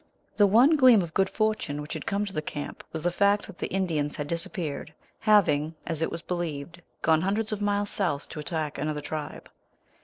The 0.35 0.47
one 0.47 0.71
gleam 0.71 1.03
of 1.03 1.13
good 1.13 1.29
fortune 1.29 1.79
which 1.79 1.93
had 1.93 2.07
come 2.07 2.25
to 2.25 2.33
the 2.33 2.41
camp 2.41 2.83
was 2.91 3.03
the 3.03 3.11
fact 3.11 3.45
that 3.45 3.59
the 3.59 3.67
Indians 3.69 4.15
had 4.15 4.27
disappeared, 4.27 4.91
having, 5.19 5.75
as 5.85 6.01
it 6.01 6.09
was 6.09 6.23
believed, 6.23 6.81
gone 7.03 7.21
hundreds 7.21 7.51
of 7.51 7.61
miles 7.61 7.91
south 7.91 8.27
to 8.29 8.39
attack 8.39 8.79
another 8.79 9.01
tribe. 9.01 9.47